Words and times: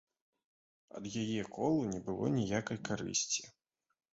Ад 0.99 1.03
яе 1.25 1.43
колу 1.57 1.81
не 1.91 1.99
было 2.07 2.33
ніякай 2.39 2.81
карысці. 2.91 3.41